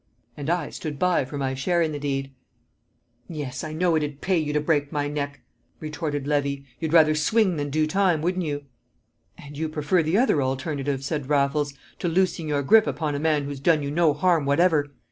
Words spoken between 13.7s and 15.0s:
you no harm whatever!